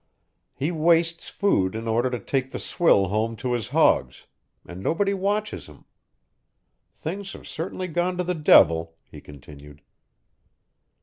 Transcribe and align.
"He 0.55 0.71
wastes 0.71 1.29
food 1.29 1.75
in 1.75 1.87
order 1.87 2.09
to 2.09 2.17
take 2.17 2.49
the 2.49 2.57
swill 2.57 3.09
home 3.09 3.35
to 3.35 3.53
his 3.53 3.67
hogs 3.67 4.25
and 4.65 4.81
nobody 4.81 5.13
watches 5.13 5.67
him. 5.67 5.85
Things 6.97 7.33
have 7.33 7.47
certainly 7.47 7.87
gone 7.87 8.17
to 8.17 8.23
the 8.23 8.33
devil," 8.33 8.95
he 9.05 9.21
continued. 9.21 9.83